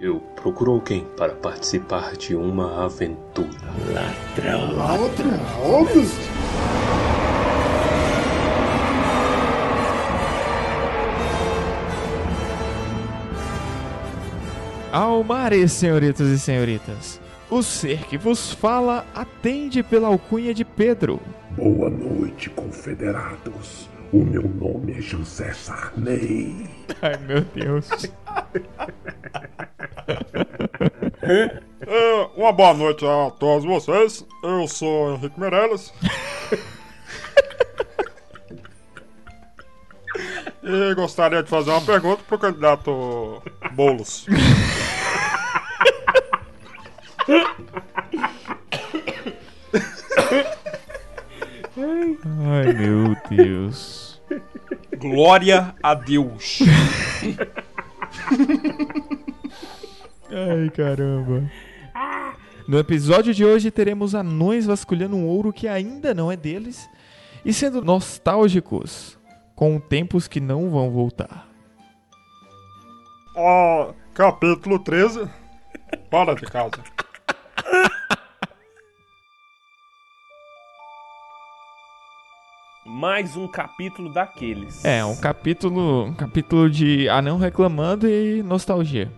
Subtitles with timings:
[0.00, 3.50] Eu procuro alguém para participar de uma aventura.
[3.92, 4.74] Ladrão.
[4.74, 5.38] Ladrão?
[14.90, 17.20] Almares, senhoritas e senhoritas.
[17.50, 21.20] O ser que vos fala atende pela alcunha de Pedro.
[21.50, 23.90] Boa noite, confederados.
[24.10, 26.70] O meu nome é José Sarney.
[27.02, 27.90] Ai, meu Deus.
[31.86, 34.26] É, uma boa noite a todos vocês.
[34.42, 35.92] Eu sou Henrique Meirelles.
[40.62, 43.42] e gostaria de fazer uma pergunta pro candidato
[43.72, 44.26] Boulos.
[51.78, 54.20] Ai, meu Deus.
[54.98, 56.58] Glória a Deus.
[60.70, 61.50] Ai, caramba.
[62.68, 66.88] No episódio de hoje teremos anões vasculhando um ouro que ainda não é deles
[67.44, 69.18] e sendo nostálgicos
[69.56, 71.48] com tempos que não vão voltar.
[73.34, 75.28] Ó, capítulo 13.
[76.08, 76.70] Para de casa.
[82.86, 84.84] Mais um capítulo daqueles.
[84.84, 89.10] É, um capítulo, um capítulo de anão reclamando e nostalgia.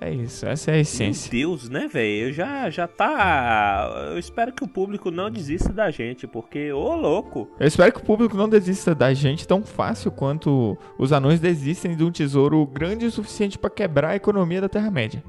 [0.00, 1.28] É isso, essa é a essência.
[1.32, 2.32] Meu Deus, né, velho?
[2.32, 4.08] Já, já tá.
[4.10, 7.50] Eu espero que o público não desista da gente, porque, ô louco.
[7.58, 11.96] Eu espero que o público não desista da gente tão fácil quanto os anões desistem
[11.96, 15.22] de um tesouro grande o suficiente para quebrar a economia da Terra-média.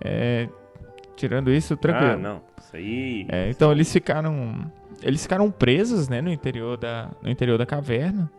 [0.00, 0.48] É,
[1.14, 2.12] tirando isso, tranquilo.
[2.12, 2.42] Ah, não.
[2.58, 3.26] Isso aí.
[3.28, 4.70] É, então eles ficaram.
[5.02, 8.30] Eles ficaram presos, né, no interior da, no interior da caverna.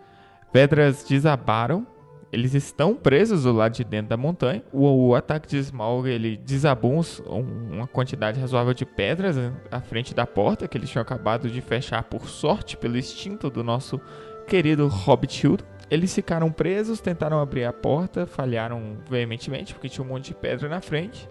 [0.51, 1.87] Pedras desabaram.
[2.31, 4.63] Eles estão presos do lado de dentro da montanha.
[4.71, 9.51] O, o ataque de Smaug, ele desabou uns- um- uma quantidade razoável de pedras né,
[9.69, 13.63] à frente da porta que eles tinham acabado de fechar por sorte pelo instinto do
[13.63, 13.99] nosso
[14.47, 15.65] querido Hobbit Hildo.
[15.89, 20.69] Eles ficaram presos, tentaram abrir a porta, falharam veementemente porque tinha um monte de pedra
[20.69, 21.29] na frente.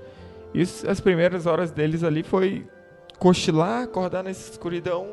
[0.52, 2.66] E as primeiras horas deles ali foi
[3.18, 5.12] cochilar, acordar nessa escuridão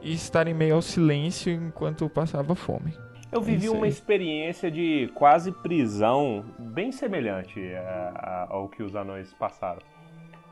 [0.00, 2.94] e estar em meio ao silêncio enquanto passava fome.
[3.32, 8.94] Eu vivi Isso uma experiência de quase prisão bem semelhante a- a- ao que os
[8.94, 9.80] anões passaram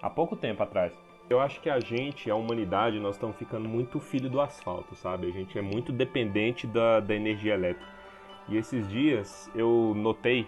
[0.03, 0.93] há pouco tempo atrás.
[1.29, 5.29] Eu acho que a gente, a humanidade, nós estamos ficando muito filho do asfalto, sabe?
[5.29, 7.87] A gente é muito dependente da, da energia elétrica.
[8.49, 10.47] E esses dias eu notei,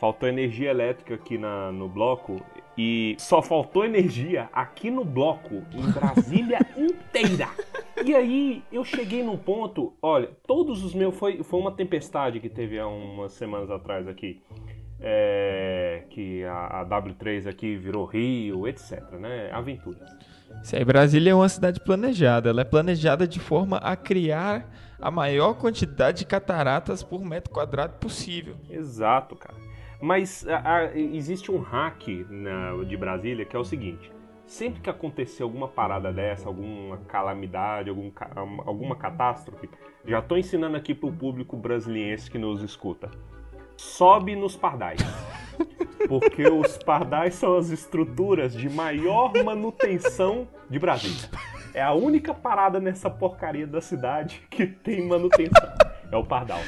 [0.00, 2.40] faltou energia elétrica aqui na, no bloco
[2.76, 7.48] e só faltou energia aqui no bloco, em Brasília inteira.
[8.18, 11.14] E aí eu cheguei num ponto, olha, todos os meus.
[11.16, 14.42] Foi, foi uma tempestade que teve há umas semanas atrás aqui.
[15.00, 19.48] é, que a, a W3 aqui virou Rio, etc, né?
[19.52, 20.10] Aventuras.
[20.64, 22.50] Isso aí, Brasília é uma cidade planejada.
[22.50, 24.68] Ela é planejada de forma a criar
[25.00, 28.56] a maior quantidade de cataratas por metro quadrado possível.
[28.68, 29.54] Exato, cara.
[30.00, 34.10] Mas a- a- existe um hack na- de Brasília que é o seguinte:
[34.48, 38.10] sempre que acontecer alguma parada dessa, alguma calamidade, algum
[38.66, 39.68] alguma catástrofe,
[40.06, 43.10] já tô ensinando aqui pro público brasiliense que nos escuta.
[43.76, 45.00] Sobe nos pardais.
[46.08, 51.28] Porque os pardais são as estruturas de maior manutenção de Brasília.
[51.74, 55.68] É a única parada nessa porcaria da cidade que tem manutenção.
[56.10, 56.60] É o pardal.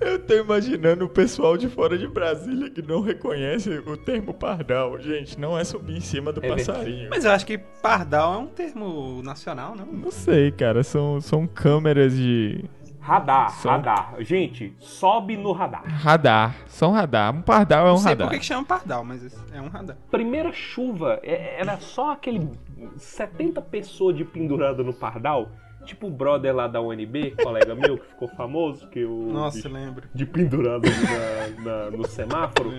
[0.00, 4.98] Eu tô imaginando o pessoal de fora de Brasília que não reconhece o termo pardal.
[5.00, 7.08] Gente, não é subir em cima do É passarinho.
[7.10, 9.86] Mas eu acho que pardal é um termo nacional, não?
[9.86, 10.82] Não sei, cara.
[10.82, 12.64] São, são câmeras de
[13.00, 14.14] Radar, Só- radar.
[14.18, 15.84] Gente, sobe no radar.
[15.86, 16.56] radar.
[16.66, 17.32] São radar.
[17.34, 18.26] Um pardal é um não sei radar.
[18.26, 19.96] por que que chama pardal, mas é um radar.
[20.10, 22.50] Primeira chuva, é- era só aquele
[22.96, 25.48] 70 pessoas de pendurada no pardal.
[25.86, 29.68] Tipo o brother lá da UNB, colega meu, que ficou famoso, que o Nossa, bicho
[29.72, 30.02] lembro.
[30.12, 32.72] de pendurado ali na- na- no semáforo.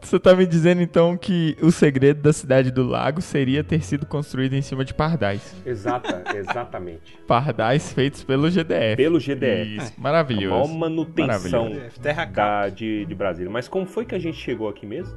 [0.00, 4.04] Você tá me dizendo então que o segredo da cidade do lago seria ter sido
[4.06, 5.54] construído em cima de pardais.
[5.64, 7.18] Exata, exatamente.
[7.26, 8.96] Pardais feitos pelo GDF.
[8.96, 9.76] Pelo GDF.
[9.76, 10.68] Isso, A maravilhoso.
[10.74, 11.70] maior manutenção
[12.02, 12.26] capa.
[12.32, 13.50] da, de, de Brasília.
[13.50, 15.16] Mas como foi que a gente chegou aqui mesmo?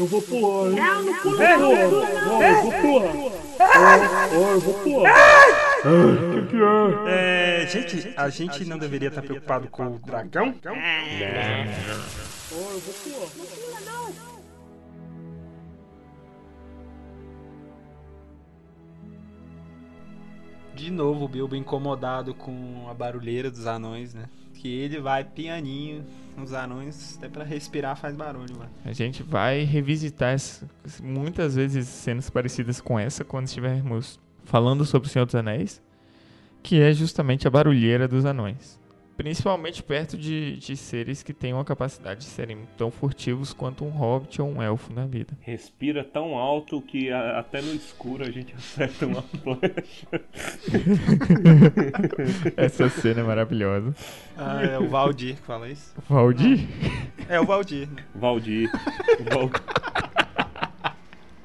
[0.00, 0.76] Eu vou pular, hein?
[0.76, 2.42] Não, não pula, não.
[2.42, 3.12] Eu vou pular.
[4.34, 5.12] Ó, eu vou pular.
[5.84, 6.56] O que que
[7.06, 7.62] é?
[7.62, 10.54] É, gente, a gente não deveria estar preocupado com o dragão?
[10.64, 10.70] Ó,
[12.54, 13.99] eu vou pular.
[20.80, 24.24] De novo, o Bilbo incomodado com a barulheira dos anões, né?
[24.54, 26.02] Que ele vai pianinho.
[26.42, 28.70] Os anões, até pra respirar faz barulho, mano.
[28.82, 30.34] A gente vai revisitar
[31.02, 35.82] muitas vezes cenas parecidas com essa quando estivermos falando sobre o Senhor dos Anéis,
[36.62, 38.79] que é justamente a barulheira dos anões.
[39.20, 43.90] Principalmente perto de, de seres que têm uma capacidade de serem tão furtivos quanto um
[43.90, 45.36] hobbit ou um elfo na vida.
[45.42, 50.06] Respira tão alto que a- até no escuro a gente acerta uma flecha.
[52.56, 53.94] Essa cena é maravilhosa.
[54.38, 55.94] Ah, é o Valdir que fala isso?
[56.08, 56.66] Valdir?
[57.28, 58.02] É o Valdir, né?
[58.14, 58.70] Valdir.
[59.30, 59.50] Val-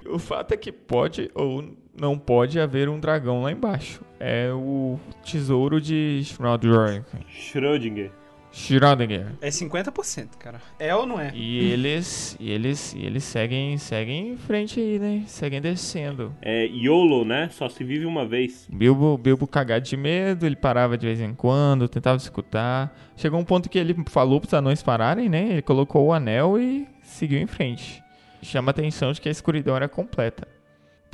[0.07, 4.01] O fato é que pode ou não pode haver um dragão lá embaixo.
[4.19, 7.03] É o tesouro de Schrödinger.
[7.29, 8.12] Schrödinger.
[8.56, 9.27] Schrödinger.
[9.41, 10.62] É 50%, cara.
[10.79, 11.31] É ou não é?
[11.35, 15.23] E eles, e eles, e eles seguem, seguem em frente aí, né?
[15.27, 16.33] Seguem descendo.
[16.41, 17.50] É YOLO, né?
[17.51, 18.65] Só se vive uma vez.
[18.71, 22.97] Bilbo, Bilbo cagado de medo, ele parava de vez em quando, tentava escutar.
[23.17, 25.50] Chegou um ponto que ele falou pros anões pararem, né?
[25.50, 28.01] Ele colocou o anel e seguiu em frente.
[28.41, 30.55] Chama a atenção de que a escuridão era completa.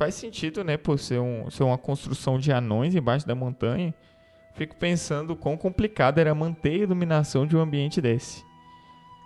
[0.01, 0.77] Faz sentido, né?
[0.77, 3.93] Por ser, um, ser uma construção de anões embaixo da montanha.
[4.55, 8.43] Fico pensando quão complicado era manter a iluminação de um ambiente desse.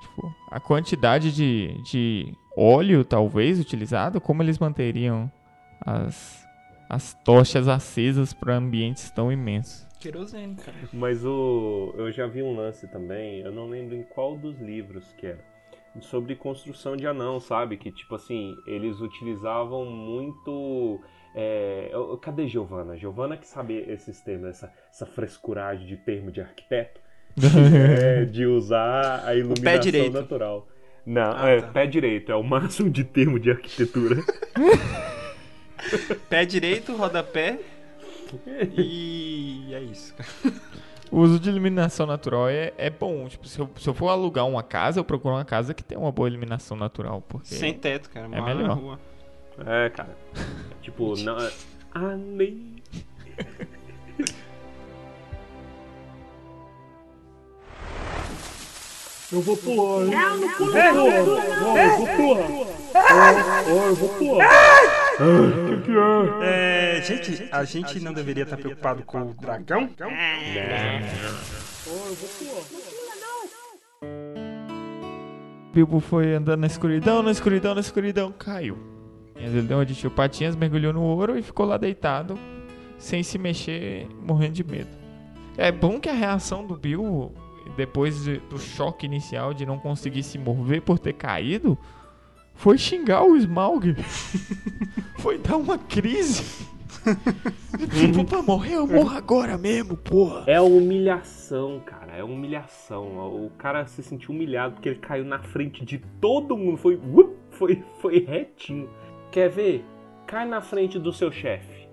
[0.01, 5.31] Tipo, a quantidade de, de óleo, talvez, utilizado, como eles manteriam
[5.79, 6.45] as,
[6.89, 9.87] as tochas acesas para ambientes tão imensos.
[9.97, 10.75] Querosene, cara.
[10.91, 15.13] Mas o eu já vi um lance também, eu não lembro em qual dos livros
[15.13, 15.54] que era.
[16.01, 17.77] Sobre construção de anão, sabe?
[17.77, 20.99] Que tipo assim, eles utilizavam muito.
[21.33, 22.97] é, Cadê Giovana?
[22.97, 26.99] Giovana que sabe esses termos, essa, essa frescuragem de termo de arquiteto.
[28.01, 30.67] É, de usar a iluminação natural.
[31.05, 31.67] Não, Ah, é tá.
[31.67, 34.15] pé direito, é o máximo de termo de arquitetura.
[36.29, 37.59] Pé direito, rodapé.
[38.77, 40.55] E é isso, cara.
[41.15, 43.25] O uso de iluminação natural é, é bom.
[43.29, 45.97] Tipo, se eu, se eu for alugar uma casa, eu procuro uma casa que tenha
[45.97, 47.21] uma boa iluminação natural.
[47.21, 48.27] Porque Sem teto, cara.
[48.27, 48.77] Na melhor.
[48.77, 48.99] rua.
[49.65, 50.17] É, cara.
[50.81, 51.37] Tipo, não.
[51.93, 52.17] Ah,
[59.31, 60.11] Eu vou pular, hein?
[60.11, 61.77] Não, não pula, não.
[61.77, 62.47] eu vou pular.
[63.67, 64.47] Ó, eu vou pular.
[65.15, 65.91] O que
[66.43, 66.97] é?
[66.97, 69.89] É, gente, a gente não deveria estar preocupado com o dragão?
[69.99, 72.63] Ó, eu vou pular.
[75.73, 78.77] Bilbo foi andando na escuridão, na escuridão, na escuridão, caiu.
[79.37, 82.39] E ele deu uma de tio Patinhas, mergulhou no ouro e ficou lá deitado,
[82.97, 84.89] sem se mexer, morrendo de medo.
[85.57, 87.33] É bom que a reação do Bilbo,
[87.75, 91.77] depois de- do choque inicial de não conseguir se mover por ter caído,
[92.53, 93.95] foi xingar o Smaug.
[95.19, 96.43] foi dar uma crise.
[97.99, 100.43] tipo, pra morrer, eu morro agora mesmo, porra.
[100.47, 102.13] É humilhação, cara.
[102.13, 103.05] É humilhação.
[103.45, 106.77] O cara se sentiu humilhado porque ele caiu na frente de todo mundo.
[106.77, 108.89] Foi, up, foi, foi retinho.
[109.31, 109.85] Quer ver?
[110.25, 111.87] Cai na frente do seu chefe.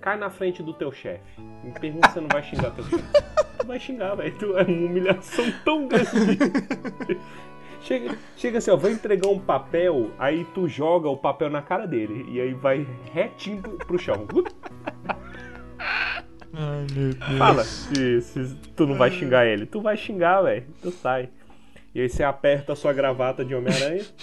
[0.00, 1.40] Cai na frente do teu chefe.
[1.62, 3.04] Me pergunta se você não vai xingar teu chefe.
[3.60, 4.34] Tu vai xingar, velho.
[4.38, 6.08] Tu É uma humilhação tão grande.
[7.82, 11.86] Chega, chega assim, ó, vai entregar um papel, aí tu joga o papel na cara
[11.86, 12.26] dele.
[12.30, 14.26] E aí vai retinho pro, pro chão.
[16.52, 17.38] Ai, meu Deus.
[17.38, 19.64] Fala se, se tu não vai xingar ele.
[19.64, 20.66] Tu vai xingar, velho.
[20.82, 21.30] Tu sai.
[21.94, 24.04] E aí você aperta a sua gravata de Homem-Aranha.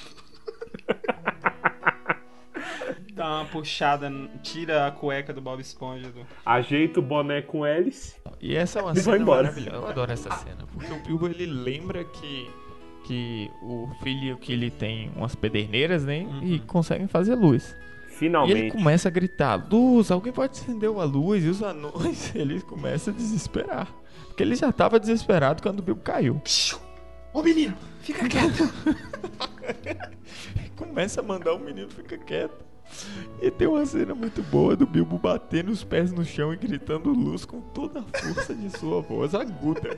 [3.13, 4.11] Dá uma puxada,
[4.43, 6.11] tira a cueca do Bob Esponja.
[6.11, 6.23] Do...
[6.45, 8.15] ajeita o boné com hélice.
[8.39, 9.77] E essa é uma E vai cena maravilhosa.
[9.77, 10.65] Eu adoro essa cena.
[10.73, 12.49] Porque o Bilbo ele lembra que,
[13.05, 16.25] que o filho que ele tem umas pederneiras, né?
[16.43, 17.69] E conseguem fazer luz.
[17.69, 18.71] E ele Finalmente.
[18.71, 21.43] começa a gritar: Luz, alguém pode acender uma luz?
[21.43, 23.87] E os anões, eles começam a desesperar.
[24.27, 26.41] Porque ele já tava desesperado quando o Bilbo caiu.
[27.33, 28.71] Ô menino, fica quieto.
[30.75, 32.65] Começa a mandar o menino ficar quieto.
[33.41, 37.11] E tem uma cena muito boa do Bilbo batendo os pés no chão e gritando
[37.11, 39.97] luz com toda a força de sua voz aguda.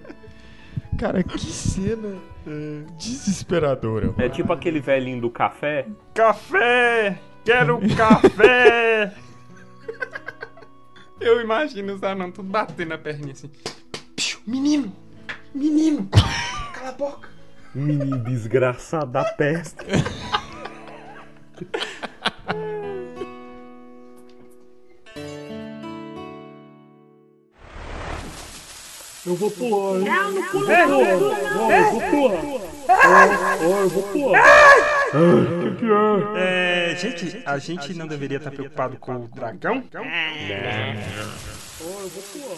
[0.98, 4.14] Cara, que cena é, desesperadora.
[4.18, 5.88] É tipo aquele velhinho do café.
[6.14, 7.20] Café!
[7.46, 9.14] Quero café!
[11.20, 13.50] Eu imagino os anãos tudo batendo a perninha assim.
[14.16, 14.92] Piu, Menino!
[15.54, 16.10] Menino!
[16.74, 17.30] Cala a boca!
[17.74, 19.86] Menino desgraçado da peste.
[29.30, 30.06] Eu vou pular, hein?
[30.06, 31.02] Não, não pula, não.
[31.62, 32.44] Ó, eu vou pular.
[32.90, 32.94] Ó,
[33.64, 34.42] ó, eu vou pular.
[35.10, 35.12] O
[35.62, 35.86] que que
[36.40, 36.92] é?
[36.92, 39.84] É, gente, a gente não deveria estar preocupado com o dragão?
[39.94, 40.00] Ó,
[42.02, 42.58] eu vou pular.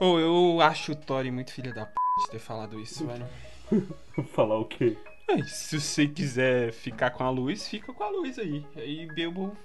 [0.00, 1.92] Ô, eu acho o Tori muito filho da p
[2.24, 3.24] de ter falado isso, velho.
[4.34, 4.98] Falar o quê?
[5.30, 8.66] Ai, se você quiser ficar com a luz, fica com a luz aí.
[8.74, 9.56] Aí Bilbo.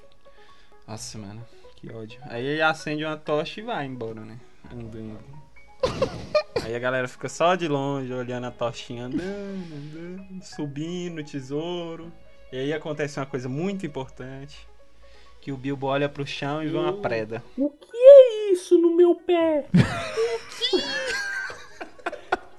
[0.88, 1.44] Nossa, mano,
[1.76, 2.20] que ódio.
[2.26, 4.38] Aí ele acende uma tocha e vai embora, né?
[4.72, 5.20] Andando.
[6.64, 12.12] Aí a galera fica só de longe olhando a tochinha andando, andando, subindo o tesouro.
[12.52, 14.68] E aí acontece uma coisa muito importante.
[15.42, 17.44] Que o Bilbo olha pro chão e vê uma preda.
[17.58, 19.66] O que é isso no meu pé?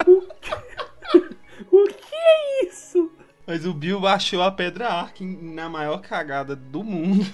[0.06, 1.34] o que?
[1.70, 3.10] O que é isso?
[3.46, 7.24] Mas o Bilbo achou a Pedra Arkin na maior cagada do mundo.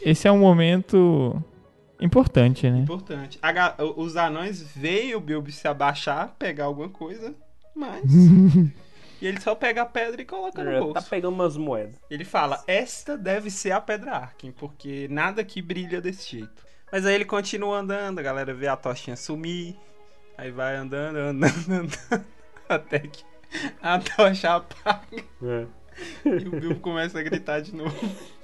[0.00, 1.42] Esse é um momento
[2.04, 2.78] importante, né?
[2.78, 3.38] Importante.
[3.42, 7.34] A os anões veem o Bilbo se abaixar, pegar alguma coisa,
[7.74, 8.02] mas.
[9.20, 11.10] e ele só pega a pedra e coloca no Tá bolso.
[11.10, 11.94] pegando umas moedas.
[12.10, 16.64] Ele fala: Esta deve ser a Pedra Arkin, porque nada aqui brilha desse jeito.
[16.92, 19.76] Mas aí ele continua andando, a galera vê a tochinha sumir.
[20.36, 22.24] Aí vai andando, andando, andando.
[22.68, 23.24] Até que
[23.82, 25.24] a tocha apaga.
[25.42, 25.66] É.
[26.24, 27.94] E o Bilbo começa a gritar de novo.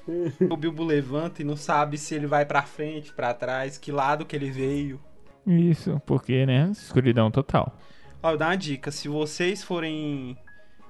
[0.50, 4.24] O Bilbo levanta e não sabe se ele vai pra frente, pra trás, que lado
[4.26, 5.00] que ele veio.
[5.46, 6.68] Isso, porque, né?
[6.72, 7.76] Escuridão total.
[8.22, 10.36] Ó, dá uma dica: se vocês forem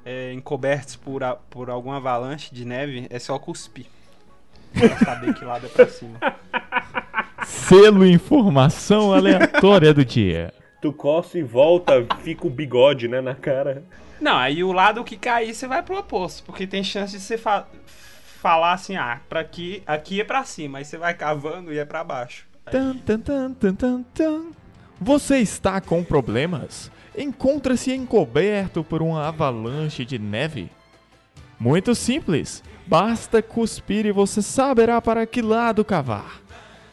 [0.04, 3.86] é, encobertos por, a- por alguma avalanche de neve, é só cuspir.
[4.72, 6.18] Pra saber que lado é pra cima.
[7.44, 10.52] Selo informação aleatória do dia.
[10.80, 13.82] Tu coça e volta, fica o bigode, né, na cara.
[14.20, 17.36] Não, aí o lado que cair você vai pro oposto, porque tem chance de você
[17.38, 17.66] fa-
[18.40, 21.84] falar assim: ah, pra aqui, aqui é pra cima, aí você vai cavando e é
[21.84, 22.46] pra baixo.
[22.70, 24.44] Tan, tan, tan, tan, tan.
[25.00, 26.90] Você está com problemas?
[27.16, 30.70] Encontra-se encoberto por uma avalanche de neve?
[31.58, 32.62] Muito simples.
[32.86, 36.40] Basta cuspir e você saberá para que lado cavar.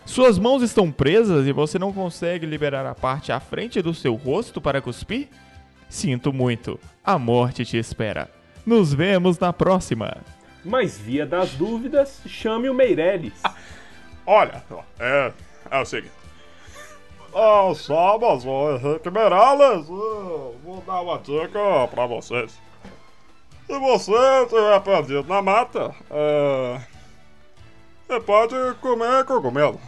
[0.06, 4.16] Suas mãos estão presas e você não consegue liberar a parte à frente do seu
[4.16, 5.28] rosto para cuspir?
[5.90, 6.80] Sinto muito.
[7.04, 8.30] A morte te espera.
[8.66, 10.18] Nos vemos na próxima.
[10.68, 13.42] Mas via das dúvidas, chame o Meirelles.
[14.26, 14.62] Olha,
[15.00, 15.32] é,
[15.72, 16.12] é o seguinte.
[17.34, 22.60] Ah, sabas, Henrique Meirelles, vou dar uma dica pra vocês.
[23.66, 26.82] Se você estiver perdido na mata, é,
[28.08, 29.80] você pode comer cogumelo.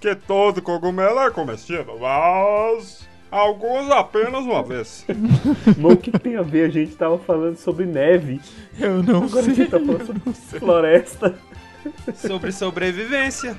[0.00, 5.04] Que todo cogumelo é comestível, mas alguns apenas uma vez.
[5.78, 6.66] Mas o que tem a ver?
[6.66, 8.40] A gente tava falando sobre neve.
[8.78, 9.54] Eu não Agora a sei.
[9.54, 11.34] gente tá falando sobre floresta.
[12.14, 13.56] Sobre sobrevivência.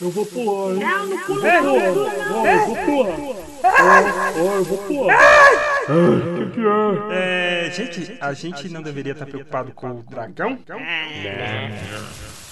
[0.00, 0.78] Eu vou pular, hein?
[0.80, 1.62] Não, não pula, não.
[1.62, 3.40] Não, eu vou pular.
[4.36, 5.69] Eu vou pular.
[5.90, 6.60] O que
[7.12, 7.66] é?
[7.66, 10.58] É, gente, a gente não deveria estar preocupado com o dragão?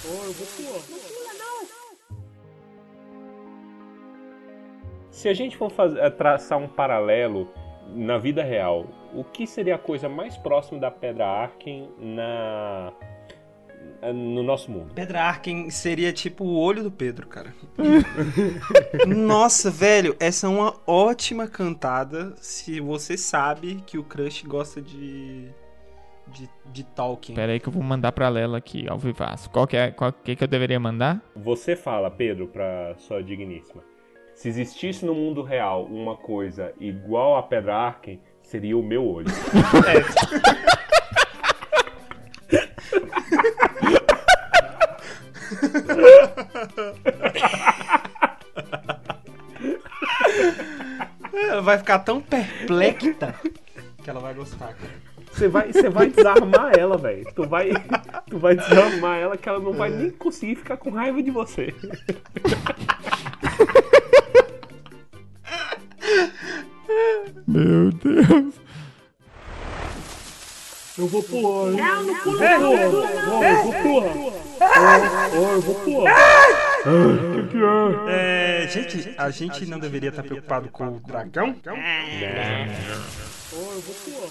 [0.05, 0.81] Ó, eu vou pular.
[5.09, 7.51] Se a gente for fazer, eh, traçar um paralelo
[7.93, 12.93] na vida real, o que seria a coisa mais próxima da Pedra Arken na
[14.13, 14.93] no nosso mundo?
[14.93, 17.53] Pedra Arken seria tipo o olho do Pedro, cara.
[19.05, 25.49] Nossa, velho, essa é uma ótima cantada se você sabe que o Crush gosta de.
[26.27, 27.35] de, de Tolkien.
[27.35, 29.49] Pera aí que eu vou mandar pra Lela aqui, ao vivaço.
[29.49, 31.21] Qual que é, qual que, que eu deveria mandar?
[31.35, 33.83] Você fala, Pedro, para sua digníssima.
[34.33, 39.27] Se existisse no mundo real uma coisa igual a Pedra Arken, seria o meu olho.
[51.33, 53.35] Ela vai ficar tão perplexa
[54.03, 55.09] que ela vai gostar, cara.
[55.31, 57.25] Você vai, você vai desarmar ela, velho.
[57.33, 57.69] Tu vai,
[58.29, 61.73] tu vai desarmar ela que ela não vai nem conseguir ficar com raiva de você.
[67.47, 68.55] Meu Deus.
[70.97, 71.71] Eu vou pular?
[71.71, 72.59] Não, não pula, não.
[72.59, 74.15] Não, eu vou pular.
[75.33, 76.11] Eu vou pular.
[76.11, 76.68] É?
[78.07, 81.55] É, gente, a gente não deveria estar preocupado com o dragão?
[83.51, 84.29] Eu vou pular.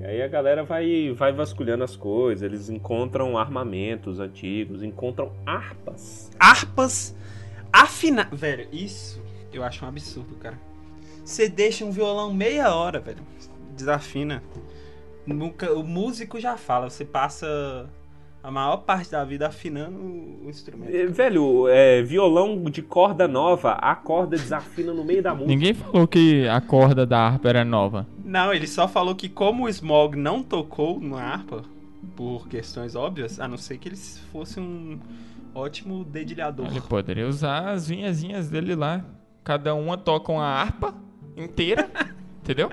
[0.00, 6.30] E aí a galera vai, vai vasculhando as coisas, eles encontram armamentos antigos, encontram harpas.
[6.40, 7.14] Harpas
[7.70, 8.26] afina...
[8.32, 10.58] Velho, isso eu acho um absurdo, cara.
[11.22, 13.22] Você deixa um violão meia hora, velho.
[13.76, 14.42] Desafina.
[15.26, 17.88] Nunca, o músico já fala, você passa
[18.42, 20.94] a maior parte da vida afinando o instrumento.
[20.94, 25.48] É, Velho, é, violão de corda nova, a corda desafina no meio da música.
[25.50, 28.06] Ninguém falou que a corda da harpa era nova.
[28.24, 31.62] Não, ele só falou que como o Smog não tocou na harpa,
[32.16, 34.98] por questões óbvias, a não ser que ele fosse um
[35.54, 36.66] ótimo dedilhador.
[36.66, 39.04] Ele poderia usar as vinhazinhas dele lá.
[39.44, 40.94] Cada uma toca uma harpa
[41.36, 41.90] inteira,
[42.42, 42.70] entendeu?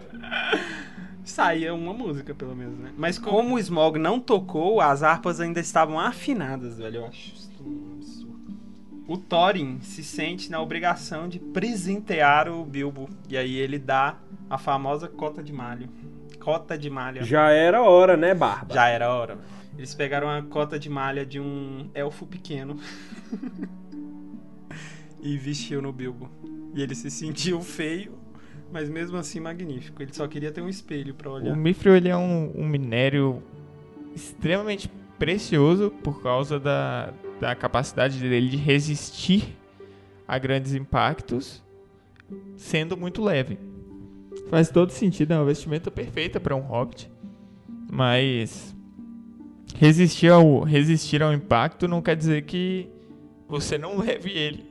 [1.27, 2.91] Saía uma música, pelo menos, né?
[2.98, 7.01] Mas como o Smog não tocou, as harpas ainda estavam afinadas, velho.
[7.01, 8.57] Eu acho isso um absurdo.
[9.07, 13.10] O Thorin se sente na obrigação de presentear o Bilbo.
[13.29, 14.17] E aí ele dá
[14.50, 15.89] a famosa cota de malho.
[16.39, 17.24] Cota de malha.
[17.24, 18.74] Já era hora, né, Barba?
[18.74, 19.38] Já era a hora.
[19.77, 22.79] Eles pegaram a cota de malha de um elfo pequeno
[25.22, 26.29] e vestiu no Bilbo.
[26.74, 28.17] E ele se sentiu feio,
[28.71, 30.01] mas mesmo assim magnífico.
[30.01, 31.55] Ele só queria ter um espelho pra O olhar.
[31.55, 33.41] mithril ele é um, um minério
[34.15, 39.55] extremamente precioso por causa da, da capacidade dele de resistir
[40.27, 41.63] a grandes impactos,
[42.55, 43.57] sendo muito leve.
[44.50, 47.09] Faz todo sentido, é uma vestimenta perfeita para um hobbit,
[47.91, 48.75] mas
[49.75, 52.88] resistir ao, resistir ao impacto não quer dizer que
[53.47, 54.66] você não leve ele.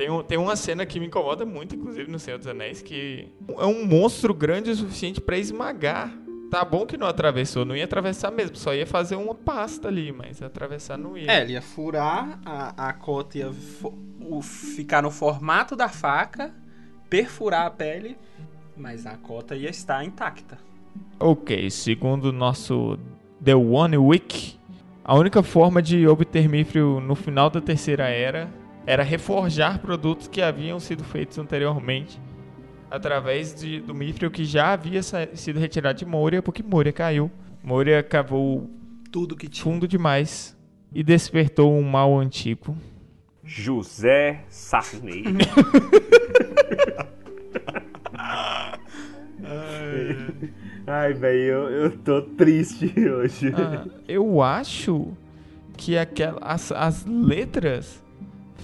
[0.00, 3.28] Tem, um- tem uma cena que me incomoda muito, inclusive no Senhor dos Anéis, que
[3.58, 6.10] é um monstro grande o suficiente para esmagar.
[6.50, 10.10] Tá bom que não atravessou, não ia atravessar mesmo, só ia fazer uma pasta ali,
[10.10, 11.30] mas atravessar não ia.
[11.30, 13.50] É, ele ia furar, a, a cota ia
[14.22, 16.50] o- ficar no formato da faca,
[17.10, 18.16] perfurar a pele,
[18.74, 20.56] mas a cota ia estar intacta.
[21.18, 22.98] Ok, segundo o nosso
[23.44, 24.58] The One Week,
[25.04, 28.48] a única forma de obter mithril no final da Terceira Era
[28.86, 32.20] era reforjar produtos que haviam sido feitos anteriormente
[32.90, 37.30] através de- do mithril que já havia sido retirado de Moria, porque Moria caiu.
[37.62, 38.68] Moria cavou
[39.12, 39.62] Tudo que tinha.
[39.62, 40.56] fundo demais
[40.92, 42.76] e despertou um mal antigo.
[43.44, 45.24] José Sarney.
[50.86, 53.52] Ai, velho, eu, eu tô triste hoje.
[53.56, 55.12] Ah, eu acho
[55.76, 58.02] que aquela, as, as letras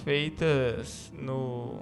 [0.07, 1.81] feitas no.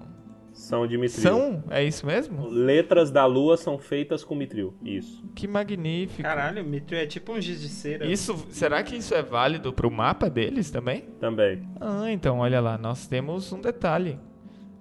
[0.52, 1.22] São de mitril.
[1.22, 1.64] São?
[1.70, 2.48] É isso mesmo?
[2.48, 4.74] Letras da lua são feitas com mitril.
[4.84, 5.24] Isso.
[5.36, 6.24] Que magnífico.
[6.24, 8.08] Caralho, o mithril é tipo um giz de cera.
[8.08, 11.02] Isso, será que isso é válido pro mapa deles também?
[11.20, 11.62] Também.
[11.80, 14.18] Ah, então olha lá, nós temos um detalhe.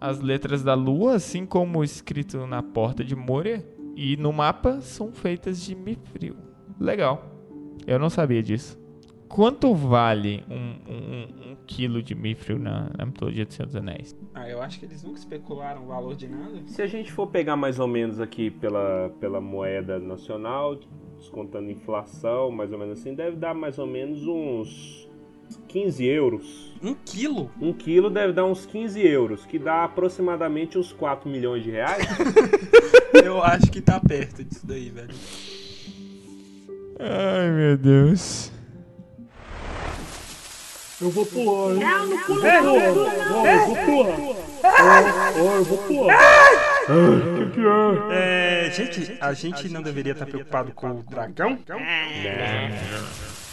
[0.00, 5.12] As letras da lua, assim como escrito na porta de Moria e no mapa, são
[5.12, 6.37] feitas de mithril.
[6.80, 7.30] Legal.
[7.87, 8.78] Eu não sabia disso.
[9.35, 14.16] Quanto vale um, um, um quilo de mithril na, na mitologia do Senhor dos Anéis?
[14.33, 16.62] Ah, eu acho que eles nunca especularam o valor de nada.
[16.66, 20.79] Se a gente for pegar mais ou menos aqui pela, pela moeda nacional,
[21.18, 25.11] descontando inflação, mais ou menos assim, deve dar mais ou menos uns
[25.66, 26.73] 15 euros.
[26.81, 27.51] Um quilo?
[27.61, 32.07] Um quilo deve dar uns 15 euros, que dá aproximadamente uns 4 milhões de reais.
[33.25, 35.14] eu acho que tá perto disso daí, velho.
[37.01, 38.55] Ai, meu Deus.
[41.04, 41.80] Eu vou pular, hein?
[41.80, 43.34] Não, não pula, não.
[43.34, 44.16] Não, eu vou pular.
[45.38, 46.16] Ó, eu vou pular.
[46.88, 47.60] O que que
[48.14, 48.66] é?
[48.66, 51.58] É, gente, a gente não deveria estar preocupado com o dragão?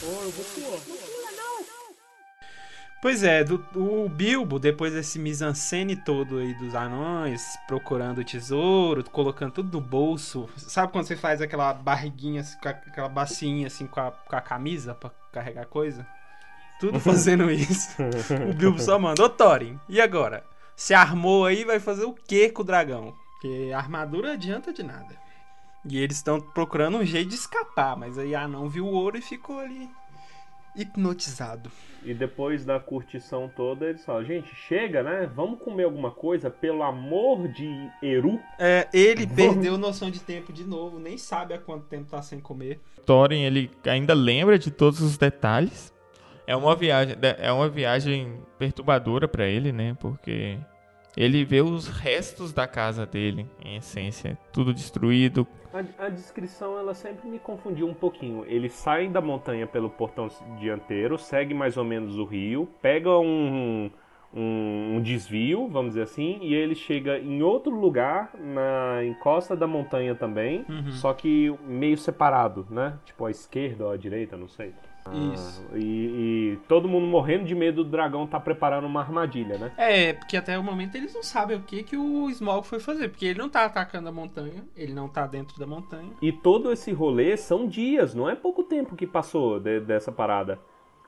[0.04, 0.80] Ó, eu vou pular.
[3.02, 9.04] Pois é, do- o Bilbo, depois desse mise-en-scène todo aí dos anões, procurando o tesouro,
[9.10, 10.48] colocando tudo no bolso.
[10.56, 14.94] Sabe quando você faz aquela barriguinha, assim, aquela bacinha assim com a, com a camisa
[14.94, 16.06] pra carregar coisa?
[16.82, 17.96] Tudo fazendo isso.
[18.50, 20.44] o Bilbo só manda, ô Thorin, e agora?
[20.76, 23.14] Se armou aí, vai fazer o que com o dragão?
[23.34, 25.16] Porque a armadura adianta de nada.
[25.88, 29.18] E eles estão procurando um jeito de escapar, mas aí a anão viu o ouro
[29.18, 29.90] e ficou ali
[30.76, 31.72] hipnotizado.
[32.04, 35.30] E depois da curtição toda, eles falam, gente, chega, né?
[35.36, 38.40] Vamos comer alguma coisa, pelo amor de Eru.
[38.58, 42.40] É, ele perdeu noção de tempo de novo, nem sabe há quanto tempo tá sem
[42.40, 42.80] comer.
[43.06, 45.91] Thorin, ele ainda lembra de todos os detalhes.
[46.52, 49.96] É uma viagem, é uma viagem perturbadora pra ele, né?
[49.98, 50.58] Porque
[51.16, 55.48] ele vê os restos da casa dele, em essência, tudo destruído.
[55.74, 58.44] A, a descrição, ela sempre me confundiu um pouquinho.
[58.46, 60.28] Eles saem da montanha pelo portão
[60.60, 63.90] dianteiro, segue mais ou menos o rio, pega um,
[64.34, 69.68] um, um desvio, vamos dizer assim, e ele chega em outro lugar, na encosta da
[69.68, 73.00] montanha também, só que meio separado, né?
[73.06, 74.74] Tipo à esquerda ou à direita, não sei.
[75.34, 75.66] Isso.
[75.76, 75.80] E,
[76.54, 79.72] e todo mundo morrendo de medo do dragão tá preparando uma armadilha, né?
[79.78, 83.10] É, porque até o momento eles não sabem o que, que o Smaug foi fazer,
[83.10, 86.12] porque ele não tá atacando a montanha, ele não tá dentro da montanha.
[86.22, 90.60] E todo esse rolê são dias, não é pouco tempo que passou de- dessa parada.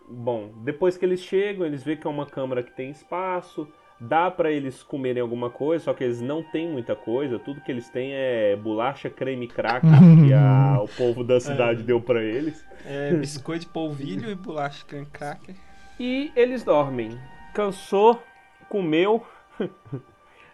[0.09, 3.67] Bom, depois que eles chegam, eles veem que é uma câmara que tem espaço,
[4.07, 7.71] dá pra eles comerem alguma coisa, só que eles não têm muita coisa, tudo que
[7.71, 9.89] eles têm é bolacha, creme cracker
[10.25, 12.65] que a- o povo da cidade deu pra eles.
[12.85, 15.55] É, biscoito de polvilho e bolacha creme cracker.
[15.99, 17.17] E eles dormem.
[17.53, 18.21] Cansou,
[18.67, 19.23] comeu,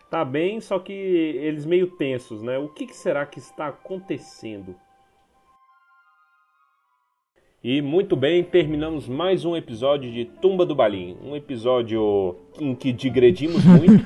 [0.10, 2.58] tá bem, só que eles meio tensos, né?
[2.58, 4.76] O que, que será que está acontecendo?
[7.62, 11.18] E muito bem, terminamos mais um episódio de Tumba do Balim.
[11.22, 14.02] Um episódio em que digredimos muito.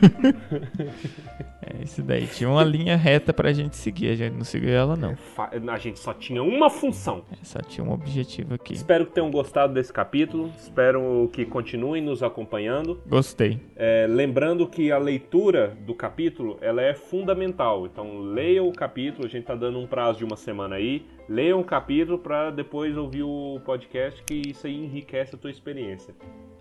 [1.61, 2.25] É isso daí.
[2.25, 4.09] Tinha uma linha reta pra gente seguir.
[4.09, 5.15] A gente não seguiu ela, não.
[5.15, 7.23] Fa- A gente só tinha uma função.
[7.31, 8.73] É, Só tinha um objetivo aqui.
[8.73, 10.51] Espero que tenham gostado desse capítulo.
[10.57, 12.99] Espero que continuem nos acompanhando.
[13.05, 13.59] Gostei.
[13.75, 17.85] É, lembrando que a leitura do capítulo ela é fundamental.
[17.85, 21.05] Então leia o capítulo, a gente tá dando um prazo de uma semana aí.
[21.27, 26.13] Leia o capítulo para depois ouvir o podcast, que isso aí enriquece a tua experiência.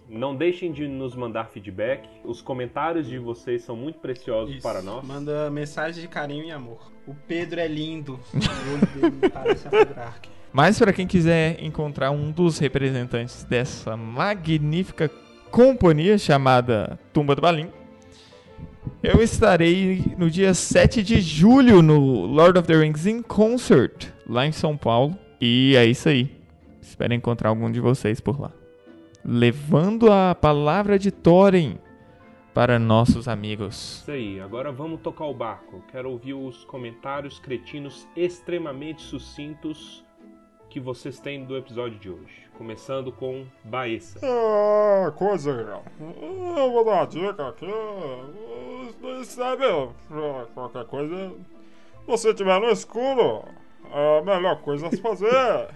[0.09, 2.09] Não deixem de nos mandar feedback.
[2.23, 4.63] Os comentários de vocês são muito preciosos Isso.
[4.63, 5.05] para nós.
[5.05, 6.93] Manda mensagem de carinho e amor.
[7.07, 8.21] O Pedro é lindo.
[8.35, 10.31] O olho dele parece a Pedrarque.
[10.53, 15.11] Mas para quem quiser encontrar um dos representantes dessa magnífica
[15.51, 17.71] companhia chamada Tumba do Balim,
[19.03, 24.47] eu estarei no dia 7 de julho no Lord of the Rings in Concert, lá
[24.47, 25.17] em São Paulo.
[25.41, 26.31] E é isso aí.
[26.81, 28.51] Espero encontrar algum de vocês por lá.
[29.25, 31.79] Levando a palavra de Thorin
[32.53, 34.01] para nossos amigos.
[34.03, 35.83] Isso aí, agora vamos tocar o barco.
[35.91, 40.05] Quero ouvir os comentários cretinos extremamente sucintos
[40.69, 42.43] que vocês têm do episódio de hoje.
[42.59, 44.21] Começando com Baessa.
[44.23, 45.85] Ah, coisa legal.
[46.01, 47.67] Eu vou dar uma dica aqui.
[49.21, 49.65] Isso sabe,
[50.55, 51.31] qualquer coisa.
[51.31, 53.45] Se você estiver no escuro,
[53.93, 55.69] a melhor coisa a se fazer é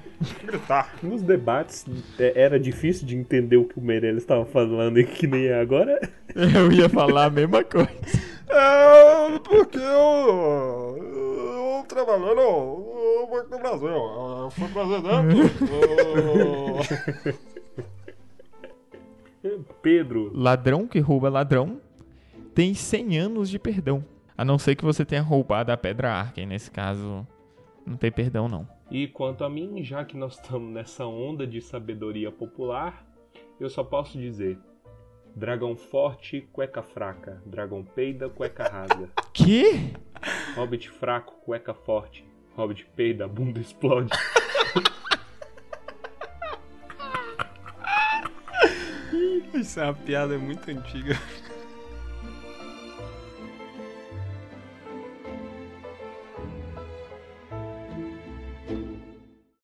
[0.44, 0.94] gritar.
[1.02, 1.85] Nos debates
[2.18, 5.61] é, era difícil de entender o que o Meirelles estava falando e que nem é
[5.61, 5.98] agora.
[6.35, 7.90] Eu ia falar a mesma coisa.
[8.48, 13.88] É porque eu, eu trabalhei no Banco do Brasil.
[13.88, 15.62] Eu fui presidente.
[19.42, 21.81] eu- Pedro, Ladrão que rouba ladrão
[22.55, 24.05] tem 100 anos de perdão.
[24.37, 26.40] A não ser que você tenha roubado a pedra arca.
[26.40, 27.26] E nesse caso,
[27.87, 28.68] não tem perdão, não.
[28.90, 33.07] e quanto a mim, já que nós estamos nessa onda de sabedoria popular,
[33.61, 34.59] eu só posso dizer:
[35.35, 39.09] dragão forte, cueca fraca, dragão peida, cueca rasga.
[39.33, 39.92] Que?
[40.57, 42.27] Hobbit fraco, cueca forte.
[42.57, 44.11] Hobbit peida, bunda explode.
[49.55, 51.14] Isso é uma piada muito antiga.